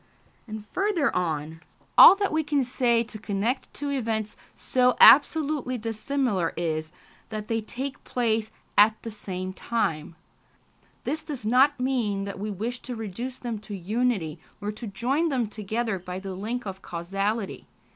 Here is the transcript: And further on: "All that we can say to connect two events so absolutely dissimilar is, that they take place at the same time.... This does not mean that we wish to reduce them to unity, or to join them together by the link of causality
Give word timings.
And 0.47 0.65
further 0.71 1.15
on: 1.15 1.61
"All 1.95 2.15
that 2.15 2.31
we 2.33 2.43
can 2.43 2.63
say 2.63 3.03
to 3.03 3.19
connect 3.19 3.71
two 3.71 3.91
events 3.91 4.35
so 4.55 4.97
absolutely 4.99 5.77
dissimilar 5.77 6.53
is, 6.57 6.91
that 7.29 7.47
they 7.47 7.61
take 7.61 8.03
place 8.03 8.49
at 8.75 8.99
the 9.03 9.11
same 9.11 9.53
time.... 9.53 10.15
This 11.03 11.21
does 11.21 11.45
not 11.45 11.79
mean 11.79 12.23
that 12.23 12.39
we 12.39 12.49
wish 12.49 12.79
to 12.79 12.95
reduce 12.95 13.37
them 13.37 13.59
to 13.59 13.77
unity, 13.77 14.39
or 14.59 14.71
to 14.71 14.87
join 14.87 15.29
them 15.29 15.45
together 15.45 15.99
by 15.99 16.17
the 16.17 16.33
link 16.33 16.65
of 16.65 16.81
causality 16.81 17.67